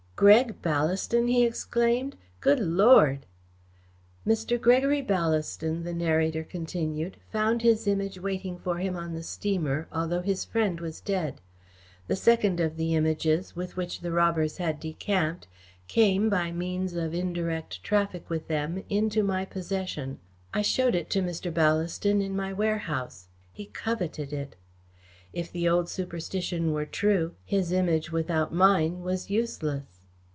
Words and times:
"Greg 0.17 0.61
Ballaston!" 0.61 1.27
he 1.27 1.43
exclaimed. 1.43 2.15
"Good 2.41 2.59
Lord!" 2.59 3.25
"Mr. 4.27 4.61
Gregory 4.61 5.01
Ballaston," 5.01 5.83
the 5.83 5.95
narrator 5.95 6.43
continued, 6.43 7.17
"found 7.31 7.63
his 7.63 7.87
Image 7.87 8.19
waiting 8.19 8.59
for 8.59 8.77
him 8.77 8.95
on 8.95 9.13
the 9.15 9.23
steamer, 9.23 9.87
although 9.91 10.21
his 10.21 10.45
friend 10.45 10.79
was 10.79 11.01
dead. 11.01 11.41
The 12.05 12.15
second 12.15 12.59
of 12.59 12.77
the 12.77 12.93
Images, 12.93 13.55
with 13.55 13.75
which 13.75 14.01
the 14.01 14.11
robbers 14.11 14.57
had 14.57 14.79
decamped, 14.79 15.47
came, 15.87 16.29
by 16.29 16.51
means 16.51 16.93
of 16.93 17.15
indirect 17.15 17.81
traffic 17.83 18.29
with 18.29 18.47
them, 18.47 18.83
into 18.89 19.23
my 19.23 19.43
possession. 19.43 20.19
I 20.53 20.61
showed 20.61 20.93
it 20.93 21.09
to 21.09 21.23
Mr. 21.23 21.51
Ballaston 21.51 22.21
in 22.21 22.35
my 22.35 22.53
warehouse. 22.53 23.27
He 23.51 23.65
coveted 23.65 24.31
it. 24.33 24.55
If 25.33 25.51
the 25.51 25.67
old 25.67 25.89
superstition 25.89 26.73
were 26.73 26.85
true, 26.85 27.33
his 27.43 27.71
Image 27.71 28.11
without 28.11 28.53
mine 28.53 29.01
was 29.01 29.31
useless." 29.31 29.85